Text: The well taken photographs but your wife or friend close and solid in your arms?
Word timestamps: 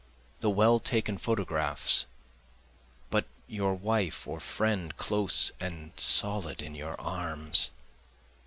The 0.39 0.49
well 0.49 0.79
taken 0.79 1.19
photographs 1.19 2.07
but 3.11 3.25
your 3.47 3.75
wife 3.75 4.27
or 4.27 4.39
friend 4.39 4.97
close 4.97 5.51
and 5.59 5.91
solid 5.95 6.59
in 6.59 6.73
your 6.73 6.99
arms? 6.99 7.69